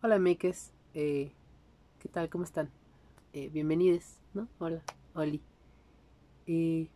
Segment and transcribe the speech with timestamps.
[0.00, 0.70] Hola, Mikes.
[0.94, 1.32] Eh,
[1.98, 2.30] ¿Qué tal?
[2.30, 2.70] ¿Cómo están?
[3.32, 4.46] Eh, bienvenidos, ¿no?
[4.60, 5.42] Hola, Oli.
[6.46, 6.88] Eh,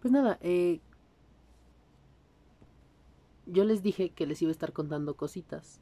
[0.00, 0.80] pues nada, eh,
[3.46, 5.80] yo les dije que les iba a estar contando cositas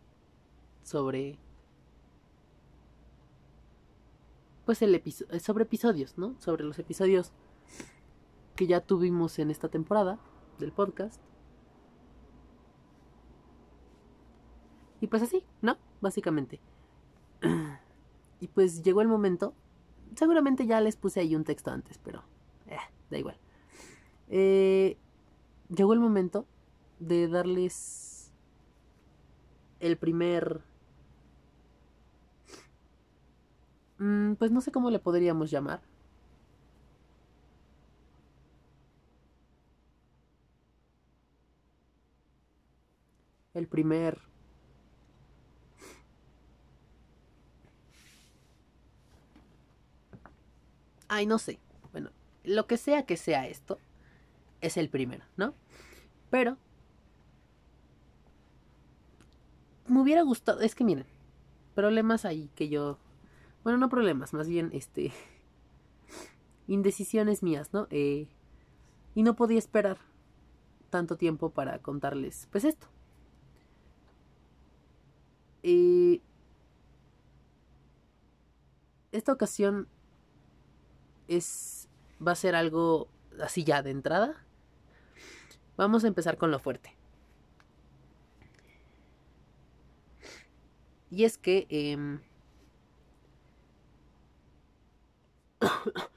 [0.82, 1.38] sobre
[4.64, 6.40] pues el episodio sobre episodios, ¿no?
[6.40, 7.32] Sobre los episodios
[8.56, 10.18] que ya tuvimos en esta temporada
[10.58, 11.20] del podcast.
[15.02, 15.76] Y pues así, ¿no?
[16.00, 16.60] Básicamente.
[18.40, 19.54] Y pues llegó el momento.
[20.16, 22.24] Seguramente ya les puse ahí un texto antes, pero
[22.66, 22.76] eh,
[23.08, 23.38] da igual.
[24.28, 24.96] Eh,
[25.68, 26.44] llegó el momento
[26.98, 28.32] de darles
[29.78, 30.60] el primer...
[33.98, 35.82] Mm, pues no sé cómo le podríamos llamar.
[43.54, 44.31] El primer...
[51.14, 51.58] Ay, no sé.
[51.92, 52.08] Bueno,
[52.42, 53.76] lo que sea que sea esto,
[54.62, 55.52] es el primero, ¿no?
[56.30, 56.56] Pero
[59.88, 61.04] me hubiera gustado, es que miren,
[61.74, 62.96] problemas ahí que yo,
[63.62, 65.12] bueno, no problemas, más bien, este,
[66.66, 67.88] indecisiones mías, ¿no?
[67.90, 68.26] Eh,
[69.14, 69.98] y no podía esperar
[70.88, 72.86] tanto tiempo para contarles, pues esto.
[75.62, 76.22] Eh,
[79.12, 79.88] esta ocasión
[81.28, 81.88] es,
[82.24, 83.08] va a ser algo
[83.40, 84.44] así ya de entrada.
[85.76, 86.96] Vamos a empezar con lo fuerte.
[91.10, 91.66] Y es que...
[91.68, 92.18] Eh,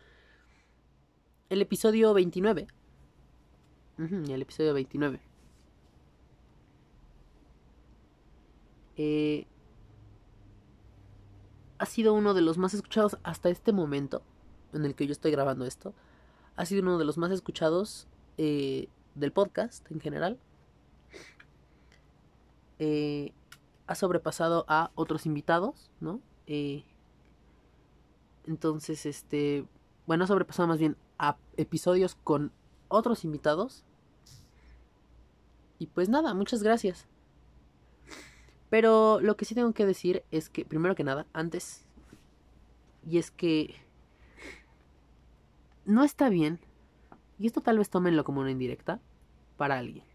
[1.50, 2.68] el episodio 29.
[3.98, 5.20] el episodio 29.
[8.98, 9.46] Eh,
[11.78, 14.24] ha sido uno de los más escuchados hasta este momento
[14.78, 15.94] en el que yo estoy grabando esto.
[16.56, 18.08] Ha sido uno de los más escuchados
[18.38, 20.38] eh, del podcast en general.
[22.80, 23.32] Eh,
[23.88, 26.20] ha sobrepasado a otros invitados, ¿no?
[26.48, 26.84] Eh,
[28.46, 29.66] entonces, este,
[30.08, 32.52] bueno, ha sobrepasado más bien a episodios con
[32.88, 33.84] otros invitados.
[35.80, 37.08] Y pues nada, muchas gracias.
[38.70, 41.86] Pero lo que sí tengo que decir es que, primero que nada, antes,
[43.10, 43.76] y es que
[45.86, 46.60] no está bien,
[47.40, 49.00] y esto tal vez tómenlo como una indirecta,
[49.58, 50.06] para alguien.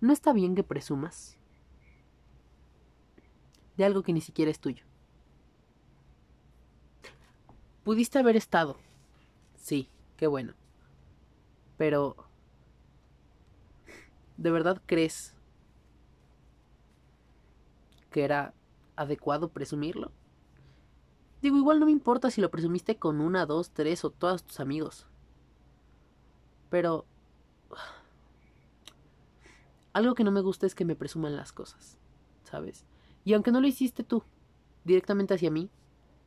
[0.00, 1.38] No está bien que presumas
[3.76, 4.84] de algo que ni siquiera es tuyo.
[7.84, 8.76] Pudiste haber estado.
[9.56, 10.54] Sí, qué bueno.
[11.76, 12.16] Pero...
[14.36, 15.34] ¿De verdad crees
[18.10, 18.52] que era
[18.96, 20.12] adecuado presumirlo?
[21.44, 24.60] Digo, igual no me importa si lo presumiste con una, dos, tres o todos tus
[24.60, 25.04] amigos.
[26.70, 27.04] Pero...
[29.92, 31.98] Algo que no me gusta es que me presuman las cosas,
[32.44, 32.86] ¿sabes?
[33.26, 34.22] Y aunque no lo hiciste tú,
[34.84, 35.68] directamente hacia mí,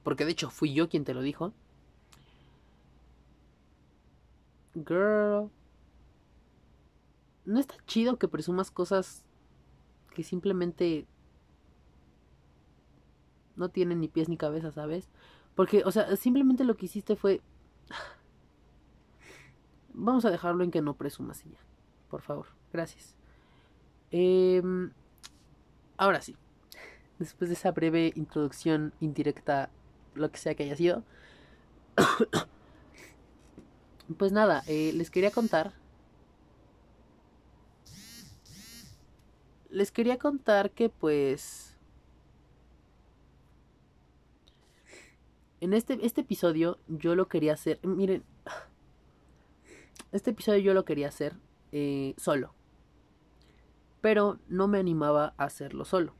[0.03, 1.51] porque de hecho fui yo quien te lo dijo.
[4.75, 5.49] Girl.
[7.43, 9.23] No está chido que presumas cosas
[10.13, 11.07] que simplemente
[13.57, 15.09] no tienen ni pies ni cabeza, ¿sabes?
[15.55, 17.41] Porque, o sea, simplemente lo que hiciste fue...
[19.93, 21.59] Vamos a dejarlo en que no presumas ya.
[22.09, 23.15] Por favor, gracias.
[24.11, 24.61] Eh,
[25.97, 26.37] ahora sí
[27.19, 29.69] después de esa breve introducción indirecta,
[30.15, 31.03] lo que sea que haya sido,
[34.17, 35.73] pues nada, eh, les quería contar.
[39.69, 41.76] Les quería contar que pues...
[45.59, 47.79] En este, este episodio yo lo quería hacer...
[47.83, 48.23] Miren,
[50.11, 51.35] este episodio yo lo quería hacer
[51.71, 52.53] eh, solo.
[54.01, 56.13] Pero no me animaba a hacerlo solo.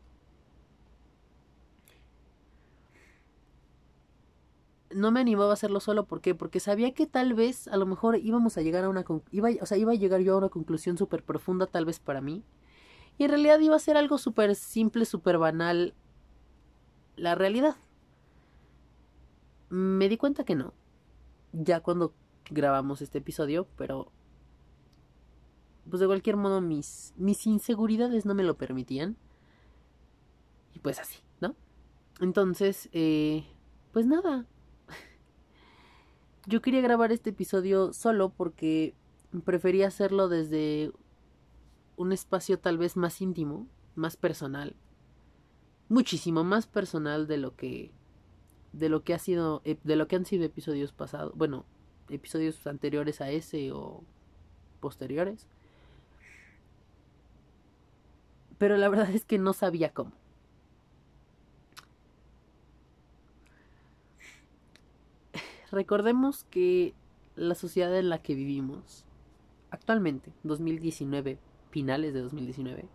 [4.97, 6.35] no me animaba a hacerlo solo, ¿por qué?
[6.35, 9.65] Porque sabía que tal vez, a lo mejor íbamos a llegar a una, iba, o
[9.65, 12.44] sea, iba a llegar yo a una conclusión súper profunda tal vez para mí.
[13.17, 15.94] Y en realidad iba a ser algo súper simple, súper banal.
[17.15, 17.75] La realidad.
[19.69, 20.73] Me di cuenta que no.
[21.53, 22.13] Ya cuando
[22.49, 24.11] grabamos este episodio, pero...
[25.89, 29.17] Pues de cualquier modo mis, mis inseguridades no me lo permitían.
[30.73, 31.55] Y pues así, ¿no?
[32.19, 33.45] Entonces, eh,
[33.93, 34.45] pues nada,
[36.45, 38.95] yo quería grabar este episodio solo porque
[39.43, 40.91] prefería hacerlo desde
[41.95, 44.75] un espacio tal vez más íntimo, más personal,
[45.89, 47.91] muchísimo más personal de lo que
[48.77, 51.65] de lo que ha sido de lo que han sido episodios pasados, bueno,
[52.09, 54.03] episodios anteriores a ese o
[54.79, 55.47] posteriores.
[58.57, 60.12] Pero la verdad es que no sabía cómo.
[65.71, 66.94] Recordemos que
[67.35, 69.06] la sociedad en la que vivimos
[69.69, 71.38] actualmente, 2019,
[71.69, 72.88] finales de 2019,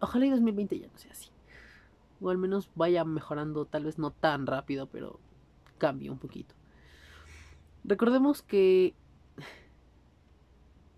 [0.00, 1.33] ojalá y 2020 ya no sea así.
[2.20, 5.20] O al menos vaya mejorando, tal vez no tan rápido, pero
[5.78, 6.54] cambie un poquito.
[7.84, 8.94] Recordemos que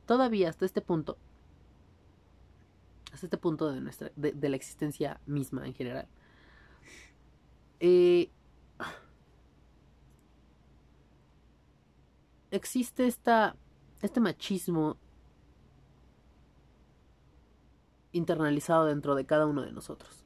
[0.06, 1.18] todavía hasta este punto,
[3.12, 6.06] hasta este punto de nuestra, de, la existencia misma en general,
[7.80, 8.30] eh,
[12.50, 13.56] existe esta,
[14.00, 14.96] este machismo
[18.12, 20.25] internalizado dentro de cada uno de nosotros.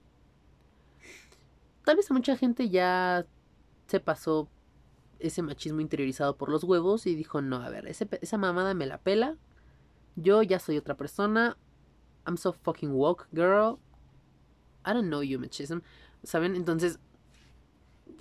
[1.91, 3.27] Tal vez a mucha gente ya
[3.89, 4.49] se pasó
[5.19, 8.99] ese machismo interiorizado por los huevos y dijo, no, a ver, esa mamada me la
[8.99, 9.37] pela.
[10.15, 11.57] Yo ya soy otra persona.
[12.29, 13.81] I'm so fucking woke, girl.
[14.87, 15.83] I don't know you, machismo.
[16.23, 16.55] ¿Saben?
[16.55, 17.01] Entonces,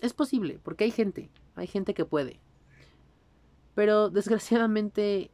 [0.02, 2.40] es posible, porque hay gente, hay gente que puede.
[3.76, 5.30] Pero desgraciadamente,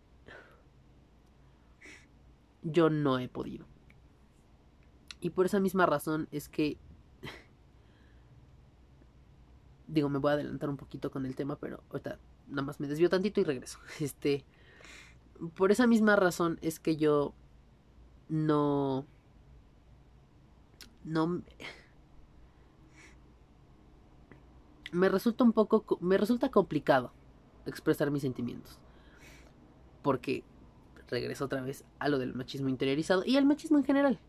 [2.63, 3.65] yo no he podido.
[5.21, 6.77] Y por esa misma razón es que
[9.87, 12.87] digo, me voy a adelantar un poquito con el tema, pero ahorita nada más me
[12.87, 13.79] desvío tantito y regreso.
[13.99, 14.45] Este,
[15.55, 17.33] por esa misma razón es que yo
[18.29, 19.05] no,
[21.03, 21.41] no,
[24.91, 27.11] me resulta un poco, me resulta complicado
[27.65, 28.79] expresar mis sentimientos,
[30.01, 30.43] porque
[31.09, 34.19] regreso otra vez a lo del machismo interiorizado y al machismo en general,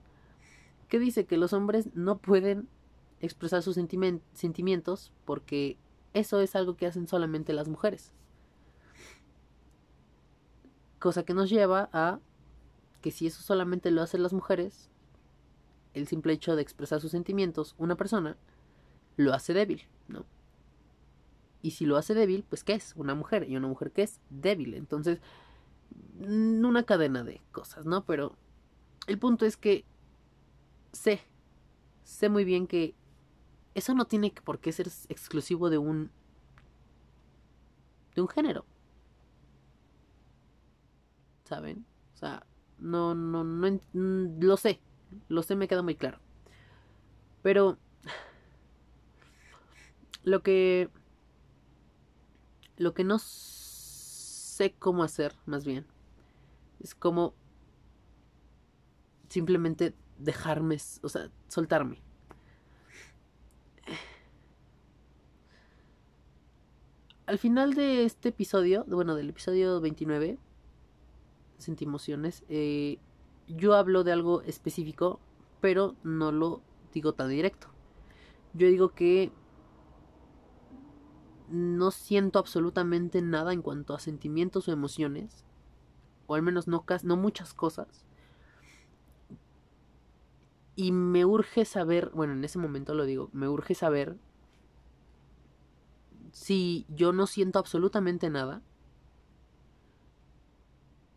[0.88, 2.68] que dice que los hombres no pueden
[3.20, 5.78] expresar sus sentimientos porque
[6.14, 8.12] eso es algo que hacen solamente las mujeres.
[10.98, 12.20] Cosa que nos lleva a
[13.00, 14.90] que si eso solamente lo hacen las mujeres,
[15.94, 18.36] el simple hecho de expresar sus sentimientos, una persona,
[19.16, 20.24] lo hace débil, ¿no?
[21.62, 22.94] Y si lo hace débil, pues ¿qué es?
[22.96, 23.48] Una mujer.
[23.48, 24.74] Y una mujer que es débil.
[24.74, 25.20] Entonces,
[26.20, 28.04] una cadena de cosas, ¿no?
[28.04, 28.36] Pero
[29.06, 29.84] el punto es que
[30.92, 31.20] sé,
[32.04, 32.94] sé muy bien que
[33.76, 36.11] eso no tiene por qué ser exclusivo de un
[38.14, 38.64] de un género.
[41.44, 41.84] ¿Saben?
[42.14, 42.46] O sea,
[42.78, 44.81] no no no lo sé,
[45.28, 46.19] lo sé, me queda muy claro.
[47.43, 47.76] Pero
[50.25, 50.88] lo que
[52.78, 55.87] lo que no sé cómo hacer, más bien,
[56.81, 57.34] es como
[59.28, 62.05] simplemente dejarme, o sea, soltarme.
[67.26, 70.38] Al final de este episodio, bueno, del episodio 29,
[71.58, 72.99] Sentimociones, eh,
[73.49, 75.20] yo hablo de algo específico,
[75.61, 76.62] pero no lo
[76.93, 77.69] digo tan directo.
[78.52, 79.32] Yo digo que
[81.49, 85.44] no siento absolutamente nada en cuanto a sentimientos o emociones,
[86.26, 88.05] o al menos no, no muchas cosas.
[90.76, 94.16] Y me urge saber, bueno, en ese momento lo digo, me urge saber
[96.37, 98.61] si yo no siento absolutamente nada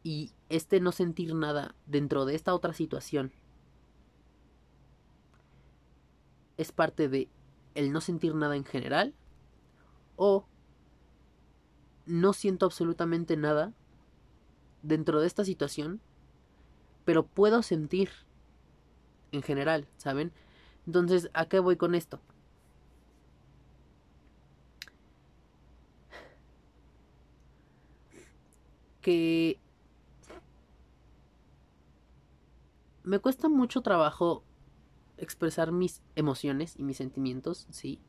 [0.01, 3.33] y este no sentir nada dentro de esta otra situación
[6.55, 7.27] es parte de
[7.75, 9.13] el no sentir nada en general
[10.15, 10.45] o
[12.05, 13.73] no siento absolutamente nada
[14.83, 15.99] dentro de esta situación
[17.03, 18.09] pero puedo sentir
[19.33, 20.31] en general, ¿saben?
[20.87, 22.21] Entonces, ¿a qué voy con esto?
[29.01, 29.59] Que
[33.03, 34.43] me cuesta mucho trabajo
[35.17, 37.99] expresar mis emociones y mis sentimientos, sí.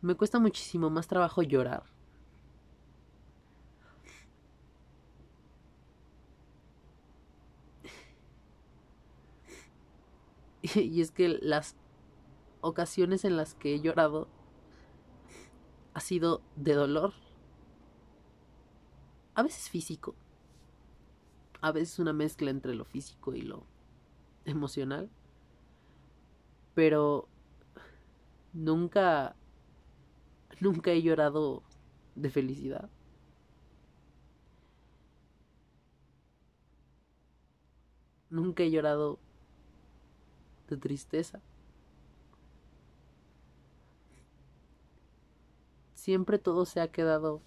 [0.00, 1.84] Me cuesta muchísimo más trabajo llorar.
[10.74, 11.76] Y es que las
[12.60, 14.28] ocasiones en las que he llorado
[15.94, 17.12] ha sido de dolor
[19.38, 20.16] a veces físico,
[21.60, 23.62] a veces una mezcla entre lo físico y lo
[24.44, 25.08] emocional,
[26.74, 27.28] pero
[28.52, 29.36] nunca,
[30.58, 31.62] nunca he llorado
[32.16, 32.90] de felicidad.
[38.30, 39.20] Nunca he llorado
[40.68, 41.40] de tristeza.
[45.94, 47.40] Siempre todo se ha quedado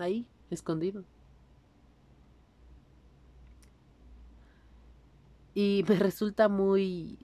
[0.00, 1.04] ahí, escondido.
[5.54, 7.18] Y me resulta muy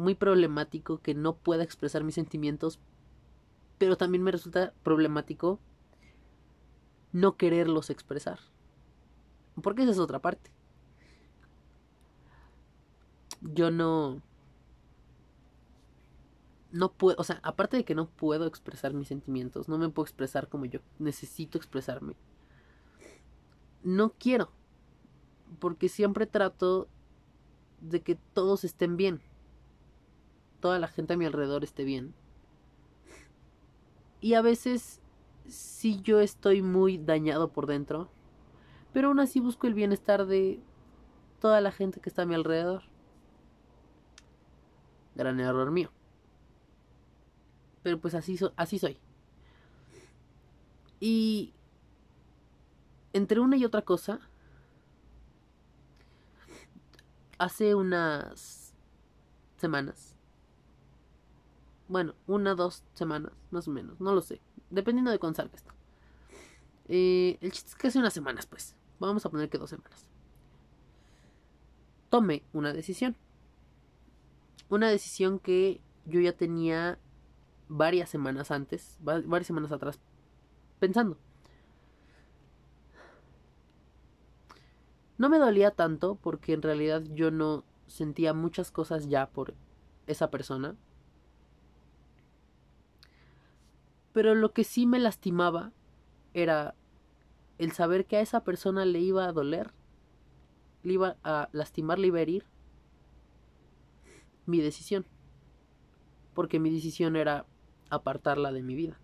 [0.00, 2.80] muy problemático que no pueda expresar mis sentimientos,
[3.78, 5.60] pero también me resulta problemático
[7.12, 8.38] no quererlos expresar.
[9.62, 10.50] Porque esa es otra parte.
[13.42, 14.22] Yo no...
[16.72, 20.04] No puedo, o sea, aparte de que no puedo expresar mis sentimientos, no me puedo
[20.04, 22.14] expresar como yo necesito expresarme.
[23.82, 24.50] No quiero,
[25.58, 26.88] porque siempre trato
[27.80, 29.20] de que todos estén bien.
[30.60, 32.14] Toda la gente a mi alrededor esté bien.
[34.20, 35.00] Y a veces
[35.46, 38.10] sí yo estoy muy dañado por dentro,
[38.92, 40.60] pero aún así busco el bienestar de
[41.40, 42.82] toda la gente que está a mi alrededor.
[45.14, 45.90] Gran error mío.
[47.90, 48.96] Pero pues así, así soy.
[51.00, 51.52] Y
[53.12, 54.20] entre una y otra cosa,
[57.36, 58.72] hace unas
[59.56, 60.14] semanas,
[61.88, 65.72] bueno, una, dos semanas, más o menos, no lo sé, dependiendo de cuándo salga esto.
[66.86, 70.06] Eh, el chiste es que hace unas semanas, pues, vamos a poner que dos semanas.
[72.08, 73.16] Tomé una decisión.
[74.68, 77.00] Una decisión que yo ya tenía
[77.70, 80.00] varias semanas antes, varias semanas atrás,
[80.80, 81.16] pensando.
[85.16, 89.54] No me dolía tanto porque en realidad yo no sentía muchas cosas ya por
[90.06, 90.76] esa persona.
[94.12, 95.72] Pero lo que sí me lastimaba
[96.34, 96.74] era
[97.58, 99.72] el saber que a esa persona le iba a doler,
[100.82, 102.46] le iba a lastimar, le iba a herir
[104.46, 105.06] mi decisión.
[106.34, 107.46] Porque mi decisión era
[107.90, 108.98] apartarla de mi vida.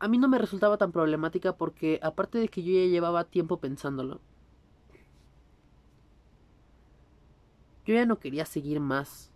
[0.00, 3.58] a mí no me resultaba tan problemática porque aparte de que yo ya llevaba tiempo
[3.58, 4.20] pensándolo,
[7.84, 9.32] yo ya no quería seguir más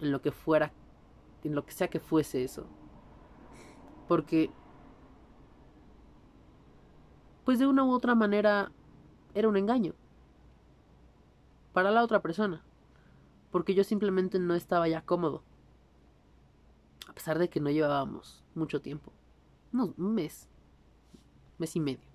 [0.00, 0.72] en lo que fuera,
[1.42, 2.66] en lo que sea que fuese eso.
[4.06, 4.50] Porque,
[7.44, 8.70] pues de una u otra manera,
[9.34, 9.94] era un engaño.
[11.72, 12.62] Para la otra persona.
[13.50, 15.42] Porque yo simplemente no estaba ya cómodo.
[17.08, 19.12] A pesar de que no llevábamos mucho tiempo.
[19.72, 20.48] Un mes.
[21.58, 22.08] Mes y medio.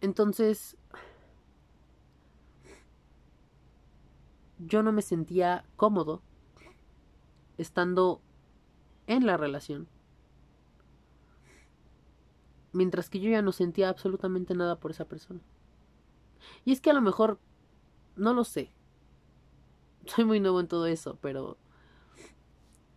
[0.00, 0.76] Entonces,
[4.58, 6.22] yo no me sentía cómodo
[7.58, 8.20] estando
[9.06, 9.88] en la relación.
[12.72, 15.40] Mientras que yo ya no sentía absolutamente nada por esa persona.
[16.64, 17.38] Y es que a lo mejor,
[18.16, 18.70] no lo sé.
[20.06, 21.56] Soy muy nuevo en todo eso, pero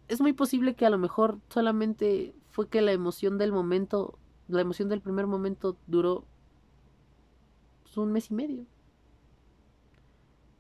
[0.08, 4.62] es muy posible que a lo mejor solamente fue que la emoción del momento, la
[4.62, 6.26] emoción del primer momento duró
[7.84, 8.66] pues, un mes y medio.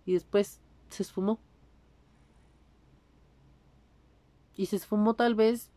[0.05, 1.39] Y después se esfumó.
[4.55, 5.71] Y se esfumó tal vez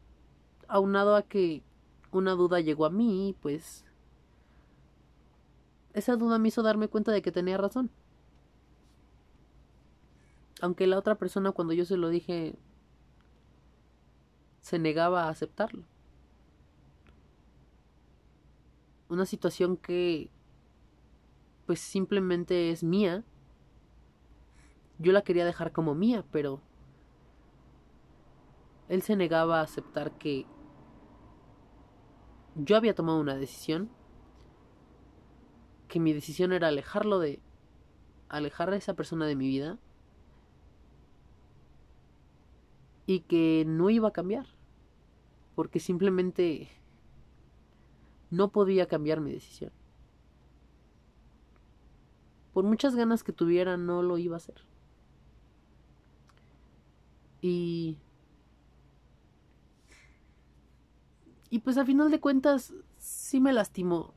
[0.69, 1.63] aunado a que
[2.11, 3.85] una duda llegó a mí, pues
[5.95, 7.91] esa duda me hizo darme cuenta de que tenía razón.
[10.63, 12.55] Aunque la otra persona cuando yo se lo dije
[14.61, 15.83] se negaba a aceptarlo.
[19.09, 20.31] Una situación que
[21.67, 23.25] pues simplemente es mía.
[25.01, 26.61] Yo la quería dejar como mía, pero
[28.89, 30.47] él se negaba a aceptar que
[32.55, 33.91] yo había tomado una decisión,
[35.89, 37.41] que mi decisión era alejarlo de
[38.29, 39.81] alejar a esa persona de mi vida
[43.07, 44.47] y que no iba a cambiar,
[45.55, 46.69] porque simplemente
[48.31, 49.73] no podía cambiar mi decisión.
[52.53, 54.63] Por muchas ganas que tuviera, no lo iba a hacer.
[57.41, 57.99] Y...
[61.51, 64.15] Y pues a final de cuentas sí me lastimó.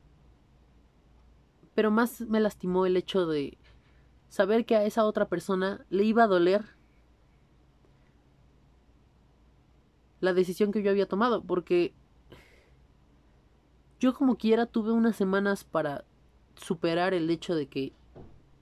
[1.74, 3.58] Pero más me lastimó el hecho de
[4.28, 6.75] saber que a esa otra persona le iba a doler
[10.20, 11.92] la decisión que yo había tomado, porque
[13.98, 16.04] yo como quiera tuve unas semanas para
[16.56, 17.92] superar el hecho de que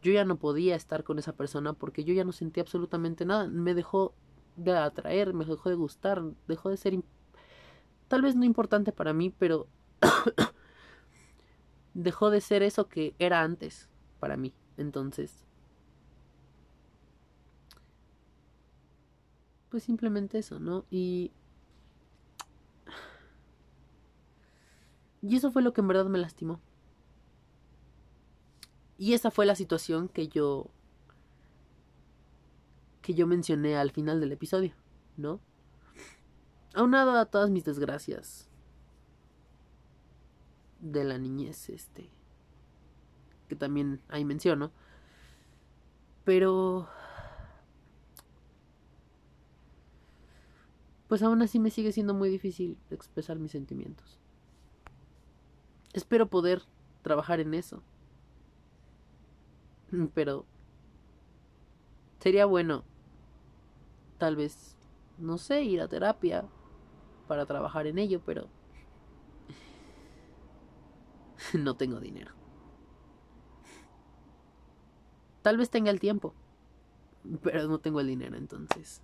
[0.02, 3.48] yo ya no podía estar con esa persona porque yo ya no sentía absolutamente nada,
[3.48, 4.14] me dejó
[4.56, 6.98] de atraer, me dejó de gustar, dejó de ser
[8.08, 9.66] tal vez no importante para mí, pero
[11.94, 13.88] dejó de ser eso que era antes
[14.20, 14.52] para mí.
[14.76, 15.44] Entonces,
[19.70, 20.84] pues simplemente eso, ¿no?
[20.90, 21.32] Y
[25.24, 26.60] y eso fue lo que en verdad me lastimó.
[28.98, 30.70] Y esa fue la situación que yo
[33.00, 34.74] que yo mencioné al final del episodio,
[35.16, 35.40] ¿no?
[36.74, 38.48] Aunado a todas mis desgracias
[40.80, 42.10] de la niñez, este,
[43.48, 44.72] que también ahí menciono,
[46.24, 46.88] pero
[51.08, 54.18] pues aún así me sigue siendo muy difícil expresar mis sentimientos.
[55.94, 56.62] Espero poder
[57.02, 57.82] trabajar en eso.
[60.12, 60.44] Pero
[62.18, 62.84] sería bueno
[64.18, 64.76] tal vez,
[65.18, 66.44] no sé, ir a terapia
[67.28, 68.48] para trabajar en ello, pero
[71.54, 72.32] no tengo dinero.
[75.42, 76.34] Tal vez tenga el tiempo,
[77.42, 79.00] pero no tengo el dinero, entonces.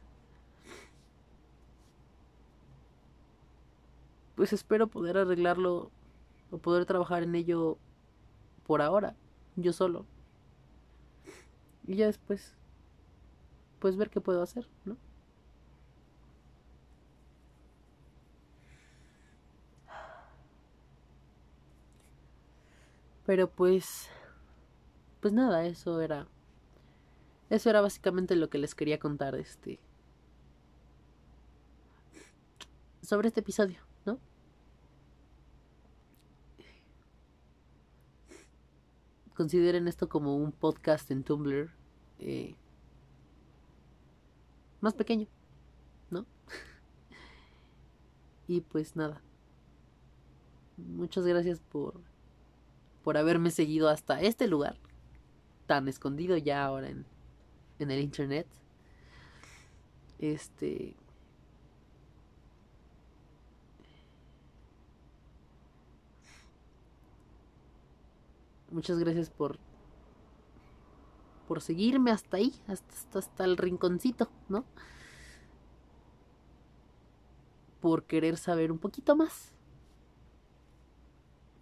[4.35, 5.93] Pues espero poder arreglarlo
[6.51, 7.79] o poder trabajar en ello
[8.67, 9.17] por ahora,
[9.57, 10.07] yo solo.
[11.87, 12.55] Y ya después,
[13.81, 14.97] pues ver qué puedo hacer, ¿no?
[23.27, 24.09] Pero pues
[25.21, 26.27] pues nada, eso era
[27.51, 29.79] eso era básicamente lo que les quería contar este
[33.03, 34.19] sobre este episodio, ¿no?
[39.41, 41.71] Consideren esto como un podcast en Tumblr
[42.19, 42.57] eh,
[44.83, 45.29] más pequeño,
[46.11, 46.27] ¿no?
[48.47, 49.23] y pues nada.
[50.77, 52.03] Muchas gracias por
[53.03, 54.77] por haberme seguido hasta este lugar,
[55.67, 57.07] tan escondido ya ahora en,
[57.79, 58.47] en el internet.
[60.19, 60.95] Este.
[68.71, 69.59] Muchas gracias por.
[71.49, 74.65] por seguirme hasta ahí, hasta, hasta el rinconcito, ¿no?
[77.81, 79.53] Por querer saber un poquito más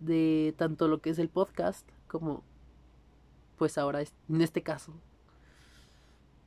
[0.01, 2.43] de tanto lo que es el podcast como
[3.57, 4.95] pues ahora en este caso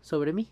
[0.02, 0.48] sobre mí.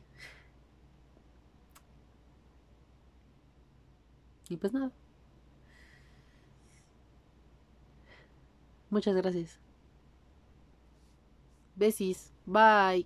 [4.49, 4.91] Y pues nada.
[8.89, 9.68] Muchas gracias.
[11.79, 12.31] Besis.
[12.45, 13.05] Bye.